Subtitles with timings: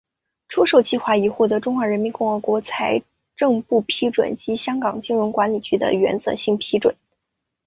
[0.49, 3.03] 出售计划已获得中华人民共和国财
[3.35, 6.95] 政部批准及香港金融管理局的原则性批准。